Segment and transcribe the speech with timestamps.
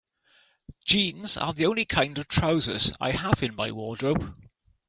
[0.83, 4.35] Jeans are the only kind of trousers I have in my wardrobe.